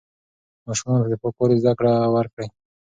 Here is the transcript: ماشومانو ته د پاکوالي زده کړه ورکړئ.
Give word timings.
ماشومانو 0.67 1.03
ته 1.05 1.09
د 1.11 1.15
پاکوالي 1.21 1.57
زده 1.63 1.73
کړه 1.79 1.93
ورکړئ. 2.15 2.47